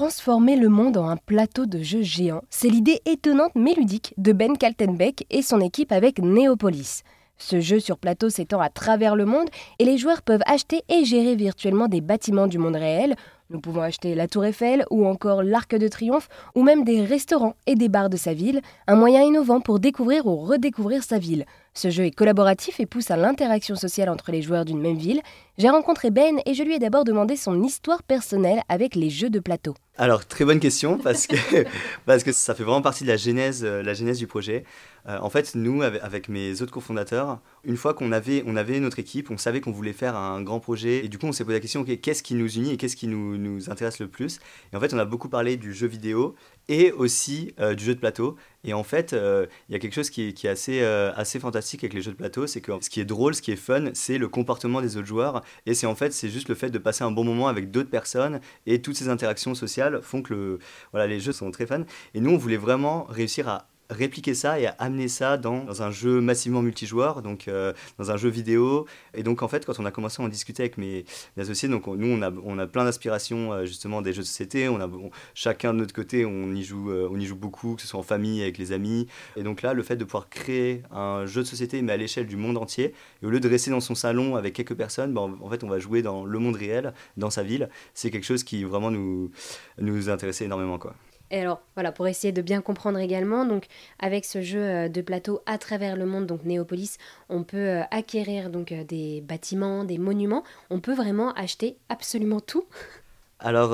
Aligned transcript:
transformer 0.00 0.56
le 0.56 0.70
monde 0.70 0.96
en 0.96 1.10
un 1.10 1.18
plateau 1.18 1.66
de 1.66 1.82
jeux 1.82 2.00
géant, 2.00 2.40
c'est 2.48 2.70
l'idée 2.70 3.02
étonnante 3.04 3.52
mais 3.54 3.74
ludique 3.74 4.14
de 4.16 4.32
Ben 4.32 4.56
Kaltenbeck 4.56 5.26
et 5.28 5.42
son 5.42 5.60
équipe 5.60 5.92
avec 5.92 6.20
Neopolis. 6.20 7.02
Ce 7.36 7.60
jeu 7.60 7.80
sur 7.80 7.98
plateau 7.98 8.30
s'étend 8.30 8.60
à 8.60 8.70
travers 8.70 9.14
le 9.14 9.26
monde 9.26 9.50
et 9.78 9.84
les 9.84 9.98
joueurs 9.98 10.22
peuvent 10.22 10.40
acheter 10.46 10.80
et 10.88 11.04
gérer 11.04 11.36
virtuellement 11.36 11.86
des 11.86 12.00
bâtiments 12.00 12.46
du 12.46 12.56
monde 12.56 12.76
réel. 12.76 13.14
Nous 13.50 13.60
pouvons 13.60 13.82
acheter 13.82 14.14
la 14.14 14.26
Tour 14.26 14.46
Eiffel 14.46 14.86
ou 14.90 15.06
encore 15.06 15.42
l'Arc 15.42 15.74
de 15.74 15.88
Triomphe 15.88 16.30
ou 16.54 16.62
même 16.62 16.82
des 16.84 17.04
restaurants 17.04 17.56
et 17.66 17.74
des 17.74 17.90
bars 17.90 18.08
de 18.08 18.16
sa 18.16 18.32
ville, 18.32 18.62
un 18.86 18.96
moyen 18.96 19.20
innovant 19.20 19.60
pour 19.60 19.80
découvrir 19.80 20.24
ou 20.24 20.36
redécouvrir 20.36 21.02
sa 21.02 21.18
ville. 21.18 21.44
Ce 21.74 21.90
jeu 21.90 22.04
est 22.04 22.10
collaboratif 22.10 22.80
et 22.80 22.86
pousse 22.86 23.10
à 23.10 23.16
l'interaction 23.16 23.76
sociale 23.76 24.08
entre 24.08 24.32
les 24.32 24.42
joueurs 24.42 24.64
d'une 24.64 24.80
même 24.80 24.96
ville. 24.96 25.22
J'ai 25.56 25.68
rencontré 25.68 26.10
Ben 26.10 26.40
et 26.46 26.54
je 26.54 26.62
lui 26.62 26.74
ai 26.74 26.78
d'abord 26.78 27.04
demandé 27.04 27.36
son 27.36 27.62
histoire 27.62 28.02
personnelle 28.02 28.62
avec 28.68 28.94
les 28.94 29.10
jeux 29.10 29.28
de 29.28 29.40
plateau. 29.40 29.74
Alors, 29.98 30.24
très 30.24 30.46
bonne 30.46 30.60
question 30.60 30.96
parce 30.96 31.26
que, 31.26 31.36
parce 32.06 32.24
que 32.24 32.32
ça 32.32 32.54
fait 32.54 32.62
vraiment 32.62 32.80
partie 32.80 33.04
de 33.04 33.08
la 33.10 33.18
genèse, 33.18 33.62
euh, 33.64 33.82
la 33.82 33.92
genèse 33.92 34.16
du 34.16 34.26
projet. 34.26 34.64
Euh, 35.06 35.18
en 35.20 35.28
fait, 35.28 35.54
nous, 35.54 35.82
avec, 35.82 36.30
mes 36.30 36.62
autres 36.62 36.72
cofondateurs, 36.72 37.40
une 37.64 37.76
fois 37.76 37.92
qu'on 37.92 38.10
avait, 38.10 38.42
on 38.46 38.56
avait 38.56 38.80
notre 38.80 38.98
équipe, 38.98 39.30
on 39.30 39.36
savait 39.36 39.60
qu'on 39.60 39.72
voulait 39.72 39.92
faire 39.92 40.16
un 40.16 40.40
grand 40.40 40.60
projet 40.60 41.04
et 41.04 41.08
du 41.08 41.18
coup, 41.18 41.26
on 41.26 41.32
s'est 41.32 41.44
posé 41.44 41.56
la 41.56 41.60
question 41.60 41.84
qu'est-ce 41.84 42.22
qui 42.22 42.34
nous 42.34 42.50
unit 42.50 42.72
et 42.72 42.76
qu'est-ce 42.78 42.96
qui 42.96 43.08
nous, 43.08 43.36
nous 43.36 43.68
intéresse 43.68 43.98
le 43.98 44.08
plus? 44.08 44.40
Et 44.72 44.76
en 44.76 44.80
fait, 44.80 44.94
on 44.94 44.98
a 44.98 45.04
beaucoup 45.04 45.28
parlé 45.28 45.58
du 45.58 45.74
jeu 45.74 45.86
vidéo 45.86 46.34
et 46.68 46.92
aussi 46.92 47.52
euh, 47.60 47.74
du 47.74 47.84
jeu 47.84 47.94
de 47.94 48.00
plateau. 48.00 48.36
Et 48.64 48.72
en 48.72 48.84
fait, 48.84 49.12
il 49.12 49.72
y 49.72 49.74
a 49.74 49.78
quelque 49.78 49.94
chose 49.94 50.08
qui 50.08 50.32
qui 50.32 50.46
est 50.46 50.50
assez, 50.50 50.82
assez 50.82 51.40
fantastique 51.40 51.59
avec 51.60 51.94
les 51.94 52.02
jeux 52.02 52.12
de 52.12 52.16
plateau, 52.16 52.46
c'est 52.46 52.60
que 52.60 52.72
ce 52.80 52.90
qui 52.90 53.00
est 53.00 53.04
drôle, 53.04 53.34
ce 53.34 53.42
qui 53.42 53.52
est 53.52 53.56
fun, 53.56 53.90
c'est 53.94 54.18
le 54.18 54.28
comportement 54.28 54.80
des 54.80 54.96
autres 54.96 55.06
joueurs. 55.06 55.42
Et 55.66 55.74
c'est 55.74 55.86
en 55.86 55.94
fait, 55.94 56.12
c'est 56.12 56.28
juste 56.28 56.48
le 56.48 56.54
fait 56.54 56.70
de 56.70 56.78
passer 56.78 57.04
un 57.04 57.10
bon 57.10 57.24
moment 57.24 57.48
avec 57.48 57.70
d'autres 57.70 57.90
personnes 57.90 58.40
et 58.66 58.82
toutes 58.82 58.96
ces 58.96 59.08
interactions 59.08 59.54
sociales 59.54 60.00
font 60.02 60.22
que 60.22 60.58
voilà, 60.92 61.06
les 61.06 61.20
jeux 61.20 61.32
sont 61.32 61.50
très 61.50 61.66
fun. 61.66 61.84
Et 62.14 62.20
nous, 62.20 62.30
on 62.30 62.36
voulait 62.36 62.56
vraiment 62.56 63.04
réussir 63.04 63.48
à 63.48 63.69
répliquer 63.90 64.34
ça 64.34 64.58
et 64.58 64.66
à 64.66 64.70
amener 64.78 65.08
ça 65.08 65.36
dans, 65.36 65.82
un 65.82 65.90
jeu 65.90 66.20
massivement 66.20 66.62
multijoueur, 66.62 67.22
donc 67.22 67.48
euh, 67.48 67.72
dans 67.98 68.10
un 68.10 68.16
jeu 68.16 68.28
vidéo. 68.28 68.86
Et 69.14 69.22
donc 69.22 69.42
en 69.42 69.48
fait, 69.48 69.66
quand 69.66 69.78
on 69.78 69.84
a 69.84 69.90
commencé 69.90 70.22
à 70.22 70.24
en 70.24 70.28
discuter 70.28 70.62
avec 70.62 70.78
mes, 70.78 71.04
associés, 71.38 71.68
donc 71.68 71.86
nous 71.86 72.06
on 72.06 72.22
a, 72.22 72.30
on 72.44 72.58
a 72.58 72.66
plein 72.66 72.84
d'inspirations 72.84 73.52
euh, 73.52 73.64
justement 73.66 74.02
des 74.02 74.12
jeux 74.12 74.22
de 74.22 74.26
société. 74.26 74.68
On 74.68 74.80
a 74.80 74.88
chacun 75.34 75.74
de 75.74 75.78
notre 75.78 75.94
côté, 75.94 76.24
on 76.24 76.54
y 76.54 76.62
joue, 76.62 76.90
euh, 76.90 77.08
on 77.10 77.18
y 77.18 77.26
joue 77.26 77.36
beaucoup, 77.36 77.74
que 77.74 77.82
ce 77.82 77.88
soit 77.88 78.00
en 78.00 78.04
famille, 78.04 78.42
avec 78.42 78.58
les 78.58 78.72
amis. 78.72 79.06
Et 79.36 79.42
donc 79.42 79.62
là, 79.62 79.74
le 79.74 79.82
fait 79.82 79.96
de 79.96 80.04
pouvoir 80.04 80.28
créer 80.28 80.82
un 80.90 81.26
jeu 81.26 81.42
de 81.42 81.46
société 81.46 81.82
mais 81.82 81.92
à 81.92 81.96
l'échelle 81.96 82.26
du 82.26 82.36
monde 82.36 82.56
entier, 82.56 82.94
et 83.22 83.26
au 83.26 83.30
lieu 83.30 83.40
de 83.40 83.48
rester 83.48 83.70
dans 83.70 83.80
son 83.80 83.94
salon 83.94 84.36
avec 84.36 84.54
quelques 84.54 84.74
personnes, 84.74 85.12
ben, 85.12 85.36
en 85.40 85.50
fait 85.50 85.64
on 85.64 85.68
va 85.68 85.78
jouer 85.78 86.02
dans 86.02 86.24
le 86.24 86.38
monde 86.38 86.56
réel, 86.56 86.94
dans 87.16 87.30
sa 87.30 87.42
ville. 87.42 87.68
C'est 87.94 88.10
quelque 88.10 88.26
chose 88.26 88.44
qui 88.44 88.64
vraiment 88.64 88.90
nous 88.90 89.30
nous 89.78 90.08
intéressait 90.08 90.44
énormément 90.44 90.78
quoi. 90.78 90.94
Et 91.30 91.40
alors, 91.40 91.62
voilà, 91.74 91.92
pour 91.92 92.08
essayer 92.08 92.32
de 92.32 92.42
bien 92.42 92.60
comprendre 92.60 92.98
également, 92.98 93.44
donc 93.44 93.66
avec 93.98 94.24
ce 94.24 94.42
jeu 94.42 94.60
euh, 94.60 94.88
de 94.88 95.00
plateau 95.00 95.42
à 95.46 95.58
travers 95.58 95.96
le 95.96 96.04
monde, 96.04 96.26
donc 96.26 96.44
Néopolis, 96.44 96.98
on 97.28 97.44
peut 97.44 97.56
euh, 97.56 97.82
acquérir 97.90 98.50
donc 98.50 98.72
euh, 98.72 98.82
des 98.84 99.20
bâtiments, 99.20 99.84
des 99.84 99.98
monuments, 99.98 100.42
on 100.70 100.80
peut 100.80 100.94
vraiment 100.94 101.32
acheter 101.34 101.76
absolument 101.88 102.40
tout. 102.40 102.64
Alors, 103.40 103.72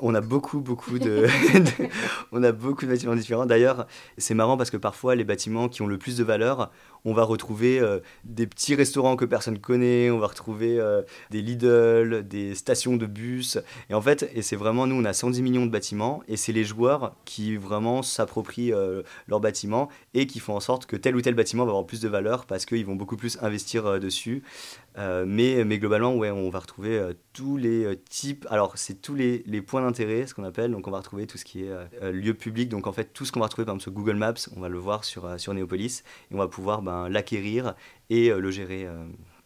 on 0.00 0.14
a 0.14 0.20
beaucoup, 0.20 0.60
beaucoup 0.60 0.98
de, 1.00 1.26
on 2.32 2.42
a 2.42 2.52
beaucoup 2.52 2.84
de 2.84 2.90
bâtiments 2.90 3.16
différents. 3.16 3.46
D'ailleurs, 3.46 3.86
c'est 4.18 4.34
marrant 4.34 4.56
parce 4.56 4.70
que 4.70 4.76
parfois, 4.76 5.14
les 5.14 5.24
bâtiments 5.24 5.68
qui 5.68 5.82
ont 5.82 5.86
le 5.86 5.98
plus 5.98 6.16
de 6.16 6.24
valeur, 6.24 6.70
on 7.04 7.12
va 7.12 7.24
retrouver 7.24 7.80
euh, 7.80 8.00
des 8.24 8.46
petits 8.46 8.74
restaurants 8.74 9.16
que 9.16 9.24
personne 9.24 9.58
connaît, 9.58 10.10
on 10.10 10.18
va 10.18 10.26
retrouver 10.26 10.78
euh, 10.78 11.02
des 11.30 11.42
Lidl, 11.42 12.26
des 12.26 12.54
stations 12.54 12.96
de 12.96 13.06
bus. 13.06 13.58
Et 13.88 13.94
en 13.94 14.02
fait, 14.02 14.30
et 14.34 14.42
c'est 14.42 14.56
vraiment 14.56 14.86
nous, 14.86 14.96
on 14.96 15.04
a 15.04 15.12
110 15.12 15.42
millions 15.42 15.66
de 15.66 15.70
bâtiments 15.70 16.22
et 16.28 16.36
c'est 16.36 16.52
les 16.52 16.64
joueurs 16.64 17.14
qui 17.24 17.56
vraiment 17.56 18.02
s'approprient 18.02 18.72
euh, 18.72 19.02
leurs 19.28 19.40
bâtiments 19.40 19.88
et 20.14 20.26
qui 20.26 20.40
font 20.40 20.54
en 20.54 20.60
sorte 20.60 20.86
que 20.86 20.96
tel 20.96 21.16
ou 21.16 21.20
tel 21.20 21.34
bâtiment 21.34 21.64
va 21.64 21.70
avoir 21.70 21.86
plus 21.86 22.00
de 22.00 22.08
valeur 22.08 22.46
parce 22.46 22.66
qu'ils 22.66 22.86
vont 22.86 22.96
beaucoup 22.96 23.16
plus 23.16 23.38
investir 23.40 24.00
dessus. 24.00 24.42
Mais, 24.96 25.64
mais 25.64 25.78
globalement, 25.78 26.14
ouais, 26.16 26.30
on 26.30 26.50
va 26.50 26.58
retrouver 26.58 27.00
tous 27.32 27.56
les 27.56 27.98
types. 28.08 28.46
Alors, 28.50 28.76
c'est 28.76 29.00
tous 29.00 29.14
les, 29.14 29.62
points 29.62 29.82
d'intérêt, 29.82 30.26
ce 30.26 30.34
qu'on 30.34 30.44
appelle. 30.44 30.72
Donc, 30.72 30.88
on 30.88 30.90
va 30.90 30.98
retrouver 30.98 31.26
tout 31.26 31.38
ce 31.38 31.44
qui 31.44 31.64
est 31.64 32.12
lieu 32.12 32.34
public. 32.34 32.68
Donc, 32.68 32.86
en 32.86 32.92
fait, 32.92 33.12
tout 33.12 33.24
ce 33.24 33.32
qu'on 33.32 33.40
va 33.40 33.46
retrouver, 33.46 33.64
par 33.64 33.74
exemple, 33.74 33.82
sur 33.82 33.92
Google 33.92 34.16
Maps, 34.16 34.34
on 34.56 34.60
va 34.60 34.68
le 34.68 34.78
voir 34.78 35.04
sur, 35.04 35.38
sur 35.38 35.54
Neopolis. 35.54 36.02
Et 36.30 36.34
on 36.34 36.38
va 36.38 36.48
pouvoir 36.48 36.82
ben, 36.82 37.08
l'acquérir 37.08 37.74
et 38.10 38.30
euh, 38.30 38.40
le 38.40 38.50
gérer 38.50 38.84
euh, 38.84 39.04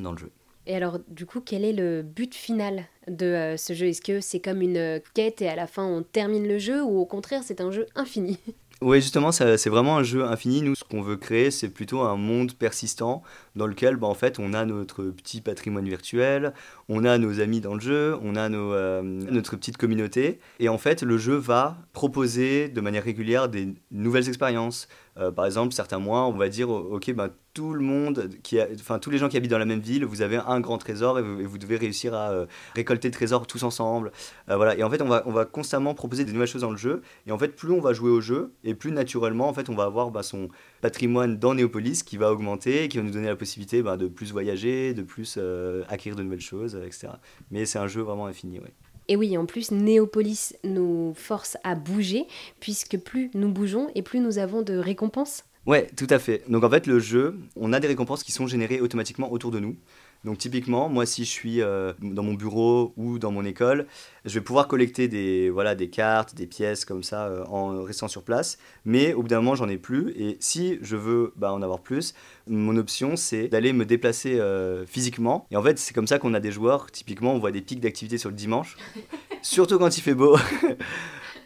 dans 0.00 0.12
le 0.12 0.18
jeu. 0.18 0.30
Et 0.66 0.74
alors, 0.74 0.98
du 1.06 1.26
coup, 1.26 1.40
quel 1.40 1.64
est 1.64 1.72
le 1.72 2.02
but 2.02 2.34
final 2.34 2.84
de 3.06 3.26
euh, 3.26 3.56
ce 3.56 3.72
jeu? 3.72 3.86
Est-ce 3.86 4.02
que 4.02 4.20
c'est 4.20 4.40
comme 4.40 4.62
une 4.62 5.00
quête 5.14 5.40
et 5.40 5.48
à 5.48 5.54
la 5.54 5.68
fin 5.68 5.84
on 5.84 6.02
termine 6.02 6.48
le 6.48 6.58
jeu 6.58 6.82
ou 6.82 6.98
au 6.98 7.06
contraire 7.06 7.42
c'est 7.44 7.60
un 7.60 7.70
jeu 7.70 7.86
infini? 7.94 8.40
Oui, 8.82 9.00
justement, 9.00 9.32
c'est 9.32 9.68
vraiment 9.70 9.96
un 9.96 10.02
jeu 10.02 10.24
infini. 10.24 10.60
Nous, 10.60 10.74
ce 10.74 10.84
qu'on 10.84 11.00
veut 11.00 11.16
créer, 11.16 11.50
c'est 11.50 11.70
plutôt 11.70 12.00
un 12.02 12.16
monde 12.16 12.52
persistant 12.52 13.22
dans 13.54 13.66
lequel, 13.66 13.96
bah, 13.96 14.06
en 14.06 14.14
fait, 14.14 14.38
on 14.38 14.52
a 14.52 14.66
notre 14.66 15.04
petit 15.04 15.40
patrimoine 15.40 15.88
virtuel, 15.88 16.52
on 16.90 17.06
a 17.06 17.16
nos 17.16 17.40
amis 17.40 17.62
dans 17.62 17.72
le 17.72 17.80
jeu, 17.80 18.18
on 18.22 18.36
a 18.36 18.50
euh, 18.50 19.00
notre 19.02 19.56
petite 19.56 19.78
communauté. 19.78 20.40
Et 20.60 20.68
en 20.68 20.76
fait, 20.76 21.02
le 21.02 21.16
jeu 21.16 21.36
va 21.36 21.78
proposer 21.94 22.68
de 22.68 22.80
manière 22.82 23.02
régulière 23.02 23.48
des 23.48 23.74
nouvelles 23.90 24.28
expériences. 24.28 24.88
Euh, 25.16 25.32
par 25.32 25.46
exemple, 25.46 25.72
certains 25.72 25.98
mois, 25.98 26.26
on 26.26 26.32
va 26.32 26.50
dire, 26.50 26.68
ok, 26.68 27.14
ben, 27.14 27.30
tout 27.56 27.72
le 27.72 27.80
monde, 27.80 28.28
enfin 28.74 28.98
tous 28.98 29.08
les 29.08 29.16
gens 29.16 29.30
qui 29.30 29.38
habitent 29.38 29.50
dans 29.50 29.58
la 29.58 29.64
même 29.64 29.80
ville, 29.80 30.04
vous 30.04 30.20
avez 30.20 30.36
un 30.36 30.60
grand 30.60 30.76
trésor 30.76 31.18
et 31.18 31.22
vous, 31.22 31.56
devez 31.56 31.78
réussir 31.78 32.12
à 32.12 32.30
euh, 32.30 32.46
récolter 32.74 33.08
le 33.08 33.12
trésor 33.12 33.46
tous 33.46 33.62
ensemble. 33.62 34.12
voilà. 34.46 34.76
Et 34.76 34.82
en 34.82 34.90
fait, 34.90 35.00
on 35.00 35.08
va, 35.08 35.22
on 35.24 35.32
va 35.32 35.46
constamment 35.46 35.94
proposer 35.94 36.26
des 36.26 36.32
nouvelles 36.32 36.48
choses 36.48 36.60
dans 36.60 36.70
le 36.70 36.76
jeu. 36.76 37.00
Et 37.26 37.32
en 37.32 37.38
fait, 37.38 37.48
plus 37.48 37.70
on 37.70 37.80
va 37.80 37.94
jouer 37.94 38.10
au 38.10 38.20
jeu, 38.20 38.52
et 38.62 38.74
plus 38.74 38.92
naturellement, 38.92 39.48
en 39.48 39.54
fait, 39.54 39.70
on 39.70 39.74
va 39.74 39.84
avoir 39.84 40.10
bah, 40.10 40.22
son 40.22 40.48
patrimoine 40.82 41.38
dans 41.38 41.54
Néopolis 41.54 42.02
qui 42.04 42.18
va 42.18 42.30
augmenter, 42.30 42.88
qui 42.88 42.98
va 42.98 43.04
nous 43.04 43.10
donner 43.10 43.28
la 43.28 43.36
possibilité 43.36 43.82
bah, 43.82 43.96
de 43.96 44.06
plus 44.06 44.32
voyager, 44.32 44.92
de 44.92 45.02
plus 45.02 45.36
euh, 45.38 45.82
acquérir 45.88 46.16
de 46.16 46.22
nouvelles 46.22 46.40
choses, 46.40 46.78
etc. 46.84 47.08
Mais 47.50 47.64
c'est 47.64 47.78
un 47.78 47.86
jeu 47.86 48.02
vraiment 48.02 48.26
infini, 48.26 48.60
oui. 48.60 48.68
Et 49.08 49.16
oui, 49.16 49.38
en 49.38 49.46
plus, 49.46 49.70
Néopolis 49.70 50.54
nous 50.64 51.14
force 51.14 51.56
à 51.64 51.74
bouger, 51.74 52.26
puisque 52.60 52.98
plus 52.98 53.30
nous 53.34 53.50
bougeons 53.50 53.88
et 53.94 54.02
plus 54.02 54.20
nous 54.20 54.38
avons 54.38 54.60
de 54.62 54.76
récompenses. 54.76 55.44
Ouais, 55.66 55.88
tout 55.96 56.06
à 56.10 56.20
fait. 56.20 56.44
Donc 56.48 56.62
en 56.62 56.70
fait, 56.70 56.86
le 56.86 57.00
jeu, 57.00 57.38
on 57.56 57.72
a 57.72 57.80
des 57.80 57.88
récompenses 57.88 58.22
qui 58.22 58.30
sont 58.30 58.46
générées 58.46 58.80
automatiquement 58.80 59.32
autour 59.32 59.50
de 59.50 59.58
nous. 59.58 59.76
Donc 60.24 60.38
typiquement, 60.38 60.88
moi 60.88 61.06
si 61.06 61.24
je 61.24 61.30
suis 61.30 61.60
euh, 61.60 61.92
dans 62.00 62.22
mon 62.22 62.34
bureau 62.34 62.92
ou 62.96 63.18
dans 63.18 63.30
mon 63.30 63.44
école, 63.44 63.86
je 64.24 64.34
vais 64.34 64.40
pouvoir 64.40 64.66
collecter 64.66 65.08
des, 65.08 65.50
voilà, 65.50 65.74
des 65.74 65.88
cartes, 65.88 66.34
des 66.34 66.46
pièces 66.46 66.84
comme 66.84 67.02
ça 67.02 67.26
euh, 67.26 67.44
en 67.46 67.82
restant 67.82 68.08
sur 68.08 68.22
place. 68.22 68.58
Mais 68.84 69.12
au 69.12 69.22
bout 69.22 69.28
d'un 69.28 69.36
moment, 69.36 69.54
j'en 69.54 69.68
ai 69.68 69.76
plus. 69.76 70.12
Et 70.16 70.36
si 70.40 70.78
je 70.82 70.96
veux 70.96 71.32
bah, 71.36 71.52
en 71.52 71.62
avoir 71.62 71.80
plus, 71.80 72.14
mon 72.48 72.76
option 72.76 73.16
c'est 73.16 73.48
d'aller 73.48 73.72
me 73.72 73.84
déplacer 73.84 74.40
euh, 74.40 74.86
physiquement. 74.86 75.46
Et 75.50 75.56
en 75.56 75.62
fait, 75.62 75.78
c'est 75.78 75.94
comme 75.94 76.06
ça 76.06 76.18
qu'on 76.18 76.34
a 76.34 76.40
des 76.40 76.52
joueurs. 76.52 76.90
Typiquement, 76.90 77.32
on 77.32 77.38
voit 77.38 77.52
des 77.52 77.62
pics 77.62 77.80
d'activité 77.80 78.18
sur 78.18 78.30
le 78.30 78.36
dimanche, 78.36 78.76
surtout 79.42 79.78
quand 79.78 79.96
il 79.96 80.00
fait 80.00 80.14
beau. 80.14 80.36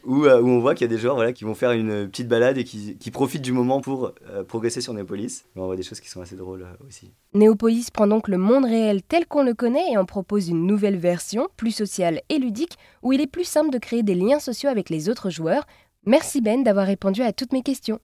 Euh, 0.07 0.41
où, 0.41 0.49
on 0.49 0.61
voit 0.61 0.75
qu'il 0.75 0.87
y 0.87 0.91
a 0.91 0.95
des 0.95 1.01
joueurs 1.01 1.15
voilà, 1.15 1.33
qui 1.33 1.45
vont 1.45 1.55
faire 1.55 1.73
une 1.73 2.09
petite 2.09 2.29
balade 2.29 2.59
et 2.59 2.65
qui, 2.65 3.11
profitent 3.11 3.43
du 3.43 3.53
moment 3.53 3.81
pour 3.81 4.13
euh, 4.29 4.45
progresser 4.45 4.81
sur 4.81 4.95
Néopolis. 4.95 5.45
on 5.57 5.67
voit 5.67 5.77
des 5.77 5.83
choses 5.83 6.01
qui 6.01 6.09
sont 6.09 6.21
assez 6.21 6.37
drôles 6.37 6.63
euh, 6.63 6.87
aussi. 6.87 7.13
Néopolis 7.35 7.91
prend 7.93 8.07
donc 8.07 8.29
le 8.29 8.39
monde 8.39 8.65
réel 8.65 9.03
tel 9.03 9.27
qu'on 9.27 9.43
le 9.43 9.55
connaît 9.55 9.93
et 9.93 9.97
en 9.97 10.05
propose 10.05 10.49
une 10.49 10.67
nouvelle 10.67 10.97
version, 10.97 11.49
plus 11.57 11.73
sociale 11.73 12.21
et 12.29 12.39
ludique, 12.39 12.79
où 13.03 13.13
il 13.13 13.21
est 13.21 13.27
plus 13.27 13.45
simple 13.45 13.71
de 13.71 13.79
créer 13.79 14.03
des 14.03 14.15
liens 14.15 14.41
sociaux 14.41 14.71
avec 14.71 14.91
les 14.91 15.09
autres 15.09 15.31
joueurs. 15.31 15.67
Merci 16.07 16.41
Ben 16.41 16.63
d'avoir 16.63 16.87
répondu 16.87 17.23
à 17.23 17.33
toutes 17.33 17.53
mes 17.53 17.63
questions. 17.63 18.01